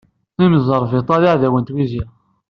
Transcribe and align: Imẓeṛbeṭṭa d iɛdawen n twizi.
Imẓeṛbeṭṭa 0.43 1.15
d 1.21 1.23
iɛdawen 1.29 1.61
n 1.63 1.65
twizi. 1.67 2.03